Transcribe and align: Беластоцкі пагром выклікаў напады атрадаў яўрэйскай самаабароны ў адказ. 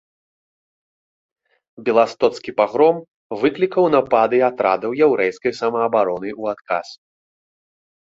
Беластоцкі 1.89 2.51
пагром 2.61 2.97
выклікаў 3.41 3.85
напады 3.97 4.37
атрадаў 4.49 4.91
яўрэйскай 5.09 5.53
самаабароны 5.61 6.29
ў 6.41 6.57
адказ. 6.57 6.87